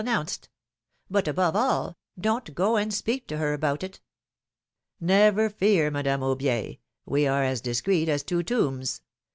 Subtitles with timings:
[0.03, 0.49] announced.
[1.11, 3.99] But above all, don't go and speak to her about it."
[4.99, 9.01] Never fear, Madame Aubier: we are as discreet as two tombs.